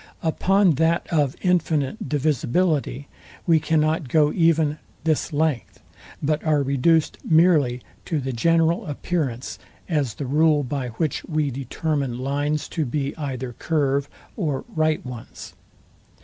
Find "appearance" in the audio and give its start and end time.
8.87-9.59